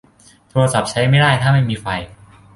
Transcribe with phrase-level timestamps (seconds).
[0.49, 1.85] โทรศัพท์ใช้ไม่ได้ถ้าไม่มีไฟ